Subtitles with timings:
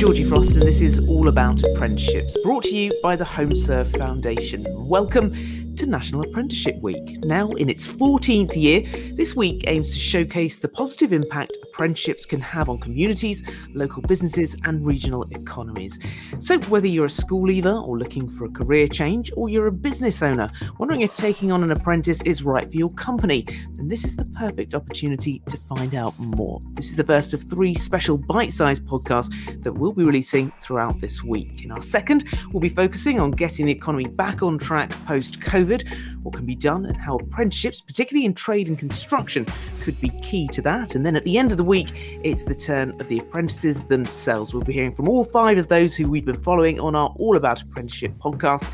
[0.00, 4.66] Georgie Frost, and this is All About Apprenticeships, brought to you by the HomeServe Foundation.
[4.70, 7.24] Welcome to National Apprenticeship Week.
[7.24, 8.82] Now in its 14th year,
[9.16, 13.42] this week aims to showcase the positive impact apprenticeships can have on communities,
[13.72, 15.98] local businesses, and regional economies.
[16.38, 19.72] So, whether you're a school leaver or looking for a career change, or you're a
[19.72, 24.04] business owner wondering if taking on an apprentice is right for your company, then this
[24.04, 26.58] is the perfect opportunity to find out more.
[26.74, 31.00] This is the first of three special bite sized podcasts that we'll be releasing throughout
[31.00, 31.64] this week.
[31.64, 35.69] In our second, we'll be focusing on getting the economy back on track post COVID
[35.70, 39.46] COVID, what can be done, and how apprenticeships, particularly in trade and construction,
[39.80, 40.94] could be key to that.
[40.94, 41.88] And then at the end of the week,
[42.24, 44.52] it's the turn of the apprentices themselves.
[44.52, 47.36] We'll be hearing from all five of those who we've been following on our All
[47.36, 48.66] About Apprenticeship podcast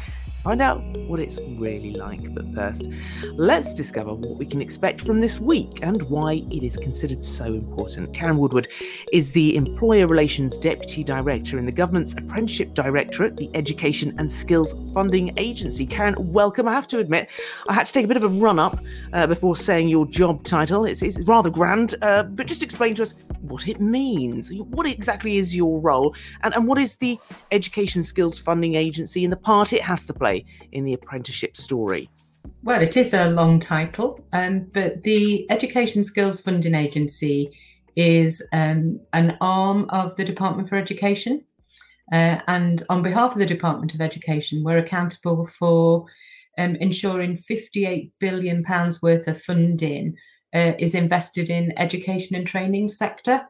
[0.47, 2.33] find out what it's really like.
[2.33, 2.89] But first,
[3.33, 7.47] let's discover what we can expect from this week and why it is considered so
[7.47, 8.15] important.
[8.15, 8.69] Karen Woodward
[9.13, 14.73] is the Employer Relations Deputy Director in the Government's Apprenticeship Directorate, the Education and Skills
[14.95, 15.85] Funding Agency.
[15.85, 16.69] Karen, welcome.
[16.69, 17.29] I have to admit,
[17.69, 18.79] I had to take a bit of a run up
[19.15, 20.85] uh, before saying your job title.
[20.85, 24.53] It's, it's rather grand, uh, but just explain to us what it means.
[24.53, 27.19] What exactly is your role, and, and what is the
[27.51, 30.36] Education Skills Funding Agency and the part it has to play?
[30.73, 32.09] In the apprenticeship story?
[32.63, 37.51] Well, it is a long title, um, but the Education Skills Funding Agency
[37.97, 41.45] is um, an arm of the Department for Education.
[42.13, 46.05] Uh, and on behalf of the Department of Education, we're accountable for
[46.59, 48.65] um, ensuring £58 billion
[49.03, 50.17] worth of funding
[50.55, 53.47] uh, is invested in education and training sector.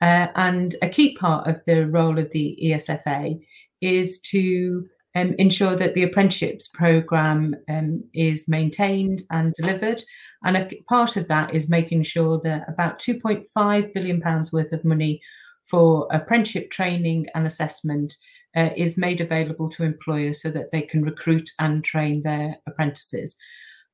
[0.00, 3.40] Uh, and a key part of the role of the ESFA
[3.80, 10.02] is to um, ensure that the apprenticeships programme um, is maintained and delivered.
[10.44, 15.20] And a part of that is making sure that about £2.5 billion worth of money
[15.64, 18.14] for apprenticeship training and assessment
[18.56, 23.36] uh, is made available to employers so that they can recruit and train their apprentices.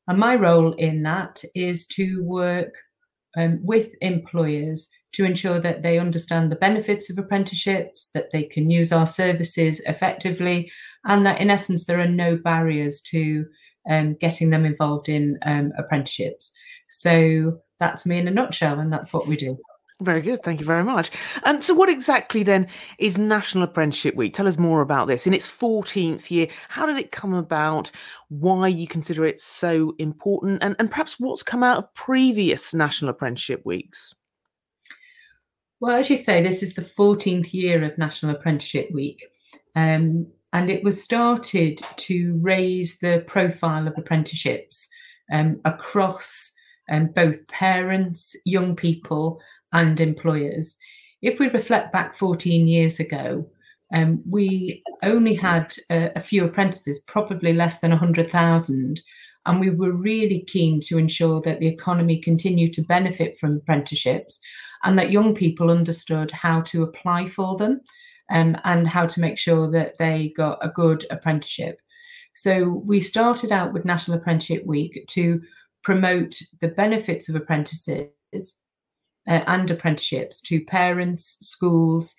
[0.09, 2.75] And my role in that is to work
[3.37, 8.71] um, with employers to ensure that they understand the benefits of apprenticeships, that they can
[8.71, 10.71] use our services effectively,
[11.05, 13.45] and that in essence there are no barriers to
[13.89, 16.53] um, getting them involved in um, apprenticeships.
[16.89, 19.57] So that's me in a nutshell, and that's what we do.
[20.01, 21.11] Very good, thank you very much.
[21.45, 22.67] And um, so, what exactly then
[22.99, 24.33] is National Apprenticeship Week?
[24.33, 25.27] Tell us more about this.
[25.27, 27.91] In its 14th year, how did it come about?
[28.29, 30.63] Why you consider it so important?
[30.63, 34.15] And, and perhaps what's come out of previous National Apprenticeship Weeks?
[35.81, 39.27] Well, as you say, this is the 14th year of National Apprenticeship Week.
[39.75, 44.89] Um, and it was started to raise the profile of apprenticeships
[45.33, 46.53] um, across
[46.91, 49.41] um, both parents, young people,
[49.73, 50.77] and employers.
[51.23, 53.49] If we reflect back 14 years ago,
[53.95, 59.01] um, we only had a, a few apprentices, probably less than 100,000.
[59.47, 64.41] And we were really keen to ensure that the economy continued to benefit from apprenticeships
[64.85, 67.81] and that young people understood how to apply for them
[68.31, 71.81] um, and how to make sure that they got a good apprenticeship.
[72.35, 75.43] So we started out with National Apprenticeship Week to
[75.83, 78.09] promote the benefits of apprentices
[79.29, 82.15] uh, and apprenticeships to parents, schools,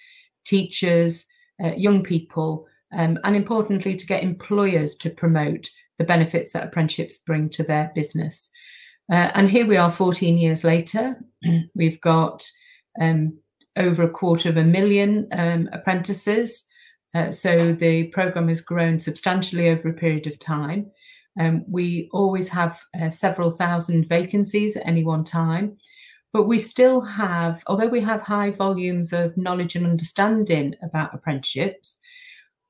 [0.45, 1.25] teachers,
[1.63, 5.69] uh, young people, um, and importantly, to get employers to promote
[6.01, 8.49] the benefits that apprenticeships bring to their business.
[9.11, 11.15] Uh, and here we are 14 years later.
[11.75, 12.43] We've got
[12.99, 13.37] um,
[13.77, 16.65] over a quarter of a million um, apprentices.
[17.13, 20.89] Uh, so the program has grown substantially over a period of time.
[21.39, 25.77] Um, we always have uh, several thousand vacancies at any one time,
[26.33, 32.01] but we still have, although we have high volumes of knowledge and understanding about apprenticeships,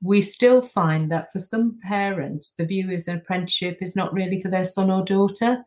[0.02, 4.40] we still find that for some parents, the view is an apprenticeship is not really
[4.40, 5.64] for their son or daughter.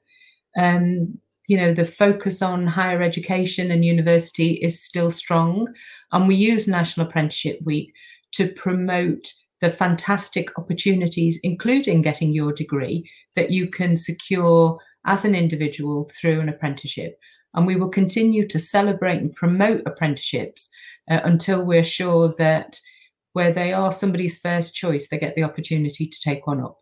[0.58, 5.68] Um, you know, the focus on higher education and university is still strong.
[6.12, 7.94] And we use National Apprenticeship Week
[8.34, 9.32] to promote
[9.62, 16.42] the fantastic opportunities, including getting your degree, that you can secure as an individual through
[16.42, 17.18] an apprenticeship.
[17.54, 20.70] And we will continue to celebrate and promote apprenticeships
[21.10, 22.80] uh, until we're sure that
[23.36, 26.78] where they are somebody's first choice, they get the opportunity to take one up.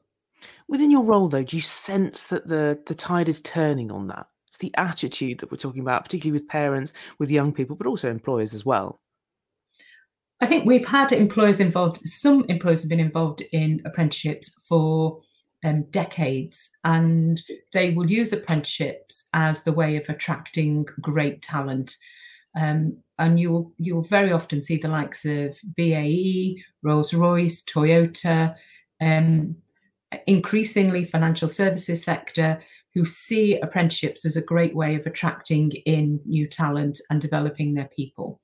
[0.68, 4.28] Within your role, though, do you sense that the, the tide is turning on that?
[4.48, 8.12] It's the attitude that we're talking about, particularly with parents, with young people, but also
[8.12, 9.02] employers as well.
[10.42, 15.22] I think we've had employers involved, some employers have been involved in apprenticeships for
[15.64, 17.42] um, decades, and
[17.72, 21.98] they will use apprenticeships as the way of attracting great talent.
[22.56, 28.56] Um, and you'll you'll very often see the likes of BAE, Rolls Royce, Toyota,
[29.02, 29.56] um,
[30.28, 32.62] increasingly financial services sector
[32.94, 37.90] who see apprenticeships as a great way of attracting in new talent and developing their
[37.96, 38.40] people.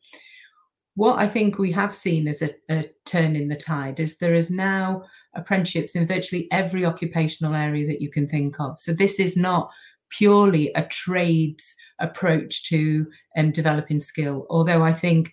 [0.95, 4.33] What I think we have seen as a, a turn in the tide is there
[4.33, 5.03] is now
[5.35, 8.81] apprenticeships in virtually every occupational area that you can think of.
[8.81, 9.71] So this is not
[10.09, 13.07] purely a trades approach to
[13.37, 15.31] um, developing skill, although I think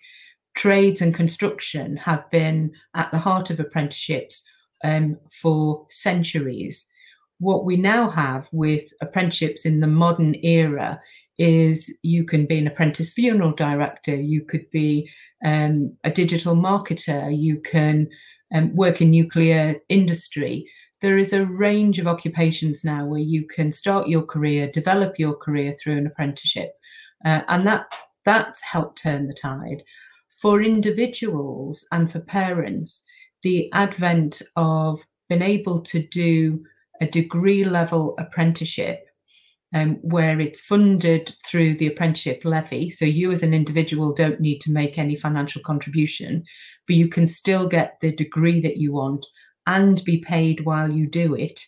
[0.55, 4.43] trades and construction have been at the heart of apprenticeships
[4.83, 6.85] um, for centuries.
[7.39, 10.99] What we now have with apprenticeships in the modern era
[11.37, 15.09] is you can be an apprentice funeral director, you could be
[15.45, 18.09] um, a digital marketer, you can
[18.53, 20.65] um, work in nuclear industry.
[21.01, 25.35] There is a range of occupations now where you can start your career, develop your
[25.35, 26.71] career through an apprenticeship,
[27.23, 27.93] uh, and that
[28.25, 29.83] that's helped turn the tide.
[30.41, 33.03] For individuals and for parents,
[33.43, 36.63] the advent of being able to do
[36.99, 39.07] a degree level apprenticeship
[39.73, 42.89] um, where it's funded through the apprenticeship levy.
[42.89, 46.43] So you as an individual don't need to make any financial contribution,
[46.87, 49.25] but you can still get the degree that you want
[49.67, 51.59] and be paid while you do it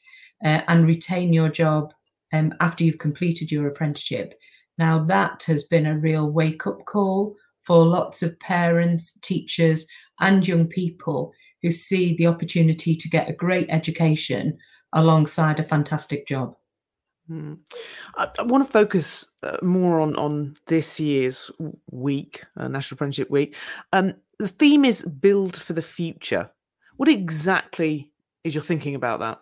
[0.44, 1.94] uh, and retain your job
[2.34, 4.34] um, after you've completed your apprenticeship.
[4.78, 9.86] Now, that has been a real wake up call for lots of parents, teachers,
[10.22, 14.57] and young people who see the opportunity to get a great education
[14.94, 16.56] alongside a fantastic job.
[17.30, 17.60] Mm.
[18.16, 21.51] I, I, want to focus uh, more on on this year's
[21.92, 23.56] week, uh, National Apprenticeship Week.
[23.94, 26.50] Um, the theme is "Build for the Future."
[27.00, 28.12] What exactly
[28.44, 29.40] is your thinking about that?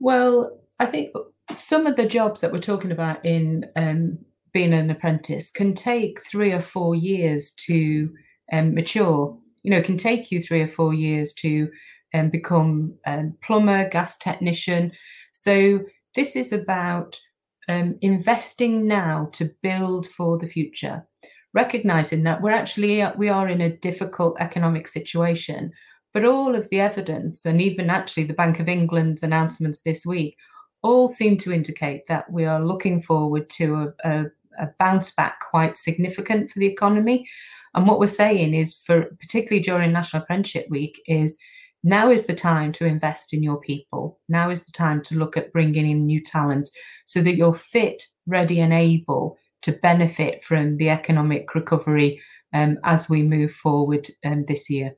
[0.00, 1.14] Well, I think
[1.54, 4.18] some of the jobs that we're talking about in um,
[4.52, 8.12] being an apprentice can take three or four years to
[8.52, 9.38] um, mature.
[9.62, 11.70] You know, can take you three or four years to
[12.12, 14.90] um, become a plumber, gas technician.
[15.32, 15.84] So
[16.16, 17.20] this is about
[17.68, 21.06] um, investing now to build for the future,
[21.54, 25.72] recognizing that we're actually uh, we are in a difficult economic situation,
[26.12, 30.36] but all of the evidence and even actually the Bank of England's announcements this week
[30.82, 34.24] all seem to indicate that we are looking forward to a, a,
[34.60, 37.28] a bounce back quite significant for the economy.
[37.74, 41.36] And what we're saying is, for particularly during National Apprenticeship Week, is
[41.84, 44.18] now is the time to invest in your people.
[44.28, 46.70] Now is the time to look at bringing in new talent
[47.04, 52.20] so that you're fit, ready, and able to benefit from the economic recovery
[52.52, 54.96] um, as we move forward um, this year.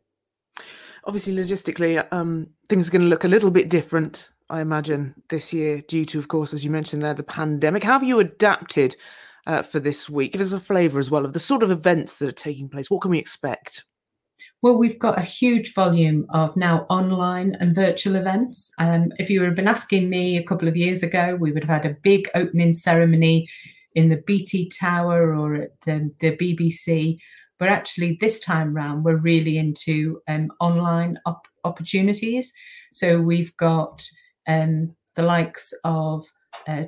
[1.04, 5.52] Obviously, logistically, um, things are going to look a little bit different, I imagine, this
[5.52, 7.82] year, due to, of course, as you mentioned there, the pandemic.
[7.82, 8.96] How have you adapted
[9.46, 10.32] uh, for this week?
[10.32, 12.90] Give us a flavour as well of the sort of events that are taking place.
[12.90, 13.84] What can we expect?
[14.62, 18.72] Well, we've got a huge volume of now online and virtual events.
[18.78, 21.64] Um, if you would have been asking me a couple of years ago, we would
[21.64, 23.48] have had a big opening ceremony
[23.94, 27.18] in the BT Tower or at the, BBC.
[27.58, 32.52] But actually, this time round, we're really into um, online op- opportunities.
[32.92, 34.08] So we've got
[34.46, 36.26] um, the likes of
[36.66, 36.84] uh,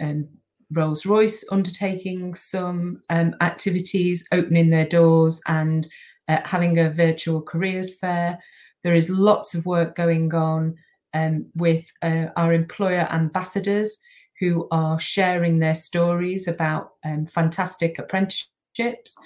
[0.00, 0.28] um,
[0.70, 5.86] Rolls Royce undertaking some um, activities, opening their doors and
[6.28, 8.38] uh, having a virtual careers fair.
[8.82, 10.76] There is lots of work going on
[11.12, 14.00] um, with uh, our employer ambassadors
[14.40, 19.16] who are sharing their stories about um, fantastic apprenticeships.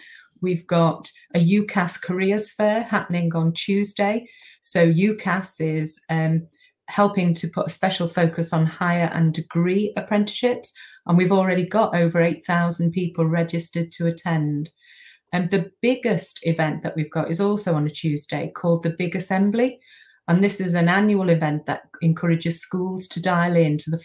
[0.40, 4.28] We've got a UCAS careers fair happening on Tuesday.
[4.62, 6.46] So, UCAS is um,
[6.88, 10.72] helping to put a special focus on higher and degree apprenticeships.
[11.06, 14.70] And we've already got over 8,000 people registered to attend.
[15.32, 19.14] And the biggest event that we've got is also on a Tuesday called the Big
[19.14, 19.78] Assembly.
[20.26, 23.98] And this is an annual event that encourages schools to dial in to the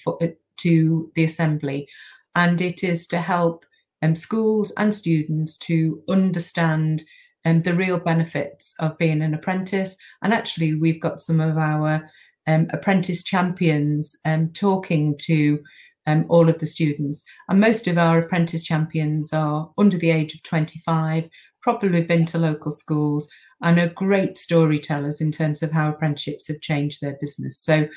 [0.58, 1.88] to the assembly,
[2.36, 3.66] and it is to help
[4.02, 7.04] um, schools and students to understand
[7.46, 9.98] um, the real benefits of being an apprentice.
[10.22, 12.10] And actually, we've got some of our
[12.48, 15.60] um, apprentice champions um, talking to
[16.06, 17.24] um, all of the students.
[17.48, 21.30] And most of our apprentice champions are under the age of 25,
[21.62, 23.30] probably been to local schools,
[23.62, 27.58] and are great storytellers in terms of how apprenticeships have changed their business.
[27.60, 27.88] So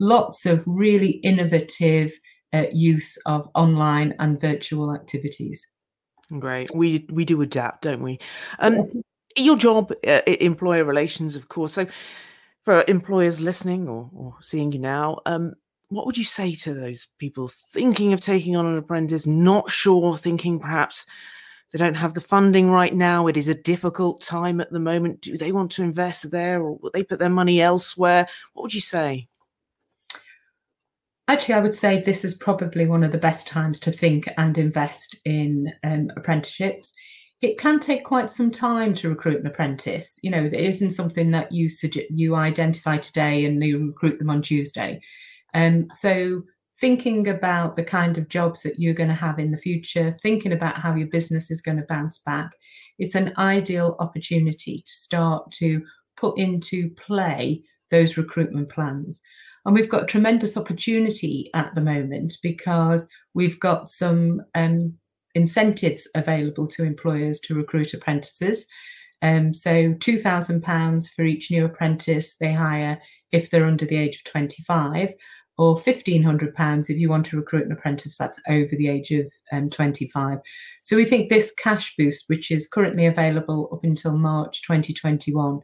[0.00, 2.12] lots of really innovative
[2.52, 5.66] uh, use of online and virtual activities.
[6.38, 6.74] Great.
[6.74, 8.18] We we do adapt, don't we?
[8.58, 9.02] Um,
[9.36, 11.72] your job, uh, employer relations, of course.
[11.72, 11.86] So,
[12.64, 15.54] for employers listening or, or seeing you now, um,
[15.88, 20.16] what would you say to those people thinking of taking on an apprentice, not sure,
[20.16, 21.04] thinking perhaps
[21.72, 23.28] they don't have the funding right now.
[23.28, 25.20] It is a difficult time at the moment.
[25.20, 28.28] Do they want to invest there or will they put their money elsewhere?
[28.52, 29.28] What would you say?
[31.30, 34.58] Actually, I would say this is probably one of the best times to think and
[34.58, 36.92] invest in um, apprenticeships.
[37.40, 40.18] It can take quite some time to recruit an apprentice.
[40.24, 41.68] You know, it isn't something that you
[42.10, 45.00] you identify today and you recruit them on Tuesday.
[45.54, 46.42] Um, so
[46.80, 50.52] thinking about the kind of jobs that you're going to have in the future, thinking
[50.52, 52.56] about how your business is going to bounce back,
[52.98, 55.80] it's an ideal opportunity to start to
[56.16, 59.22] put into play those recruitment plans.
[59.70, 64.94] And we've got tremendous opportunity at the moment because we've got some um,
[65.36, 68.66] incentives available to employers to recruit apprentices.
[69.22, 73.00] Um, so £2,000 for each new apprentice they hire
[73.30, 75.14] if they're under the age of 25,
[75.56, 79.70] or £1,500 if you want to recruit an apprentice that's over the age of um,
[79.70, 80.38] 25.
[80.82, 85.60] So we think this cash boost, which is currently available up until March 2021,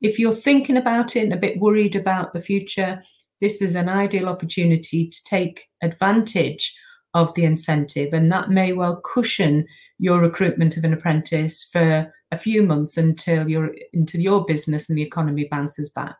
[0.00, 3.00] if you're thinking about it and a bit worried about the future,
[3.40, 6.74] this is an ideal opportunity to take advantage
[7.14, 9.66] of the incentive, and that may well cushion
[9.98, 14.98] your recruitment of an apprentice for a few months until your until your business and
[14.98, 16.16] the economy bounces back.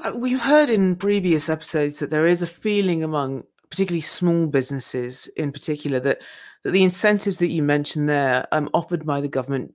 [0.00, 5.28] Uh, we've heard in previous episodes that there is a feeling among particularly small businesses
[5.36, 6.18] in particular that
[6.64, 9.74] that the incentives that you mentioned there um, offered by the government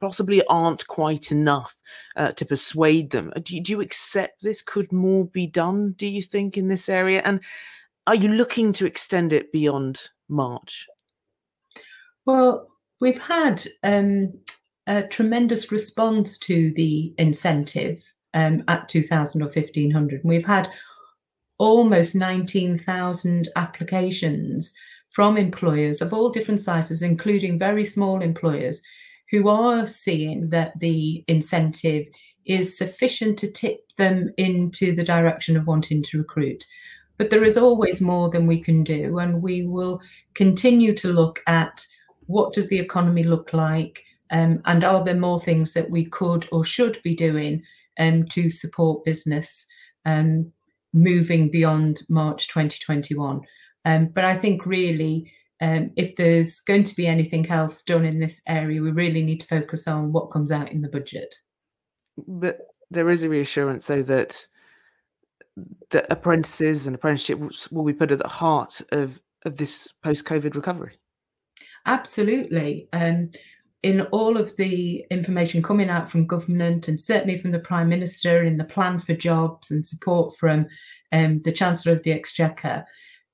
[0.00, 1.76] possibly aren't quite enough
[2.16, 3.32] uh, to persuade them.
[3.36, 4.62] Uh, do you, do you accept this?
[4.62, 7.22] Could more be done, do you think, in this area?
[7.24, 7.40] And
[8.06, 10.86] are you looking to extend it beyond March?
[12.24, 12.68] Well,
[13.00, 14.32] we've had um,
[14.86, 20.20] a tremendous response to the incentive um, at 2000 or 1500.
[20.24, 20.68] we've had
[21.58, 24.72] almost 19,000 applications
[25.10, 28.80] from employers of all different sizes, including very small employers
[29.30, 32.06] who are seeing that the incentive
[32.46, 36.64] is sufficient to tip them into the direction of wanting to recruit.
[37.16, 40.00] But there is always more than we can do, and we will
[40.34, 41.86] continue to look at
[42.26, 46.48] what does the economy look like, um, and are there more things that we could
[46.50, 47.62] or should be doing
[47.98, 49.66] um, to support business
[50.06, 50.50] um,
[50.92, 53.42] moving beyond March 2021.
[53.84, 55.30] Um, but I think really
[55.60, 59.40] um, if there's going to be anything else done in this area, we really need
[59.40, 61.34] to focus on what comes out in the budget.
[62.26, 62.58] But
[62.90, 64.46] there is a reassurance, though, that
[65.90, 70.98] that apprentices and apprenticeships will be put at the heart of of this post-COVID recovery.
[71.86, 72.88] Absolutely.
[72.92, 73.30] Um,
[73.82, 78.42] in all of the information coming out from government and certainly from the Prime Minister
[78.42, 80.66] in the plan for jobs and support from
[81.12, 82.84] um, the Chancellor of the Exchequer,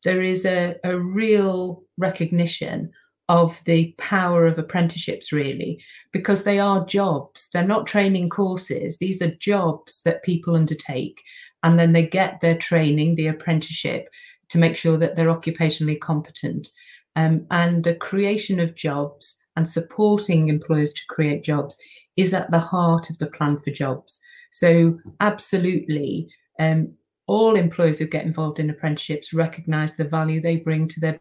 [0.05, 2.91] there is a, a real recognition
[3.29, 7.51] of the power of apprenticeships, really, because they are jobs.
[7.53, 11.23] They're not training courses, these are jobs that people undertake.
[11.63, 14.09] And then they get their training, the apprenticeship,
[14.51, 16.69] to make sure that they're occupationally competent.
[17.17, 21.77] Um, and the creation of jobs and supporting employers to create jobs
[22.17, 24.21] is at the heart of the plan for jobs.
[24.53, 26.29] So, absolutely,
[26.61, 26.93] um,
[27.27, 31.21] all employers who get involved in apprenticeships recognize the value they bring to their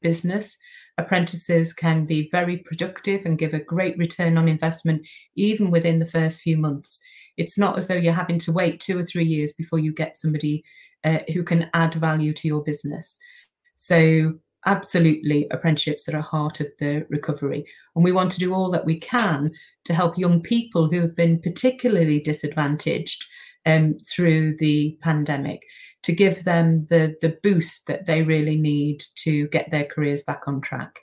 [0.00, 0.56] business.
[0.98, 6.06] Apprentices can be very productive and give a great return on investment, even within the
[6.06, 7.00] first few months.
[7.36, 10.16] It's not as though you're having to wait two or three years before you get
[10.16, 10.64] somebody
[11.04, 13.18] uh, who can add value to your business.
[13.76, 17.64] So, absolutely, apprenticeships are at heart of the recovery.
[17.94, 19.52] And we want to do all that we can
[19.84, 23.24] to help young people who have been particularly disadvantaged
[23.66, 25.62] um, through the pandemic
[26.04, 30.42] to give them the, the boost that they really need to get their careers back
[30.46, 31.00] on track.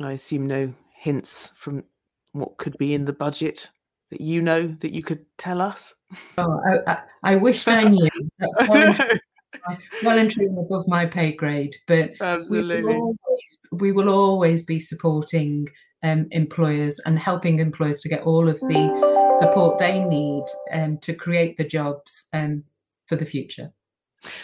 [0.00, 1.84] I assume no hints from
[2.32, 3.68] what could be in the budget
[4.10, 5.94] that you know that you could tell us?
[6.38, 8.10] Oh, I, I, I wished I knew.
[8.38, 12.76] That's well and truly above my pay grade, but Absolutely.
[12.76, 15.68] We, will always, we will always be supporting
[16.02, 21.14] um, employers and helping employers to get all of the support they need um, to
[21.14, 22.64] create the jobs um,
[23.06, 23.72] for the future.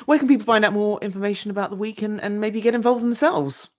[0.05, 3.03] Where can people find out more information about the week and, and maybe get involved
[3.03, 3.71] themselves?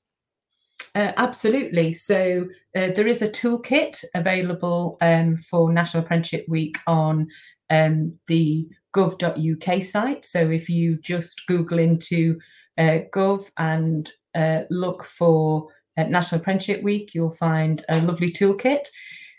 [0.96, 1.94] Uh, absolutely.
[1.94, 7.28] So uh, there is a toolkit available um, for National Apprenticeship Week on
[7.70, 10.26] um, the gov.uk site.
[10.26, 12.40] So if you just Google into
[12.78, 18.86] uh, gov and uh, look for at National Apprenticeship Week, you'll find a lovely toolkit.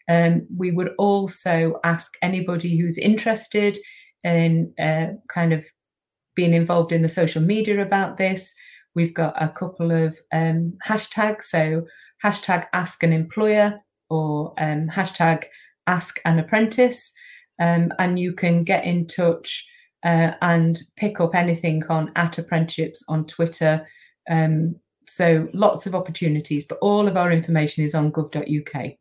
[0.09, 3.79] Um, we would also ask anybody who's interested
[4.25, 5.65] in uh, kind of
[6.35, 8.55] being involved in the social media about this.
[8.95, 11.87] We've got a couple of um, hashtags, so
[12.25, 13.81] hashtag ask an employer
[14.11, 15.45] or um, hashtag
[15.87, 17.13] ask an apprentice.
[17.59, 19.67] Um, and you can get in touch
[20.05, 23.87] uh, and pick up anything on at apprenticeships on Twitter.
[24.29, 28.93] Um, so lots of opportunities, but all of our information is on gov.uk.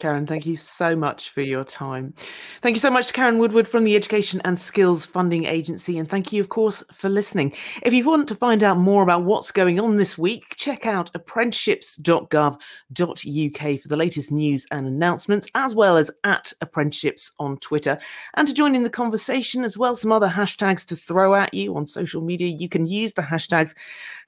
[0.00, 2.14] Karen, thank you so much for your time.
[2.62, 5.98] Thank you so much to Karen Woodward from the Education and Skills Funding Agency.
[5.98, 7.52] And thank you, of course, for listening.
[7.82, 11.12] If you want to find out more about what's going on this week, check out
[11.12, 17.98] apprenticeships.gov.uk for the latest news and announcements, as well as at apprenticeships on Twitter.
[18.34, 21.76] And to join in the conversation as well, some other hashtags to throw at you
[21.76, 23.74] on social media, you can use the hashtags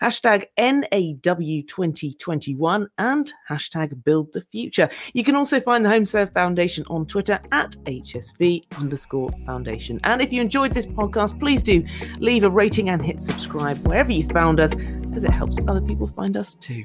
[0.02, 4.90] hashtag NAW2021 and hashtag build the future.
[5.14, 10.00] You can also find the HomeServe Foundation on Twitter at HSV underscore foundation.
[10.04, 11.84] And if you enjoyed this podcast, please do
[12.18, 14.72] leave a rating and hit subscribe wherever you found us,
[15.14, 16.84] as it helps other people find us too.